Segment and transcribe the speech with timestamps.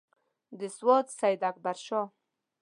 [0.59, 2.07] د سوات سیداکبرشاه.